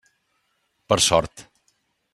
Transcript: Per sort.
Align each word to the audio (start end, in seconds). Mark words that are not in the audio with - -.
Per 0.89 0.99
sort. 1.09 1.47